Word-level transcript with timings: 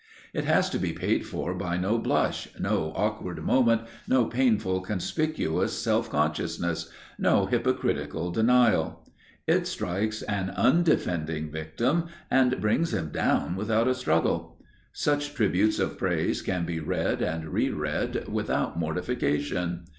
It 0.33 0.45
has 0.45 0.67
to 0.71 0.79
be 0.79 0.93
paid 0.93 1.27
for 1.27 1.53
by 1.53 1.77
no 1.77 1.99
blush, 1.99 2.47
no 2.59 2.91
awkward 2.95 3.45
moment, 3.45 3.81
no 4.07 4.25
painful 4.25 4.81
conspicuous 4.81 5.73
self 5.73 6.09
consciousness, 6.09 6.89
no 7.19 7.45
hypocritical 7.45 8.31
denial. 8.31 9.07
It 9.45 9.67
strikes 9.67 10.23
an 10.23 10.49
undefending 10.57 11.51
victim, 11.51 12.07
and 12.31 12.59
brings 12.59 12.95
him 12.95 13.09
down 13.09 13.55
without 13.55 13.87
a 13.87 13.93
struggle. 13.93 14.57
Such 14.91 15.35
tributes 15.35 15.77
of 15.77 15.99
praise 15.99 16.41
can 16.41 16.65
be 16.65 16.79
read 16.79 17.21
and 17.21 17.49
reread 17.49 18.27
without 18.27 18.79
mortification. 18.79 19.85